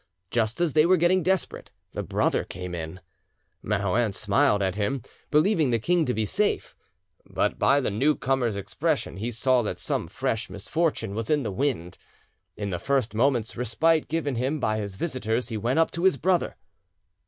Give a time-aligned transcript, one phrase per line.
[0.31, 3.01] Just as they were getting desperate, the brother came in;
[3.61, 6.75] Maroum smiled at him; believing the king to be safe,
[7.23, 11.51] but by the new comer's expression he saw that some fresh misfortune was in the
[11.51, 11.99] wind.
[12.57, 16.17] In the first moment's respite given him by his visitors he went up to his
[16.17, 16.55] brother.